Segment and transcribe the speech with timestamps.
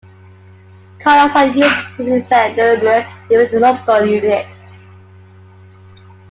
[0.97, 4.87] Colors are used to represent different geological units.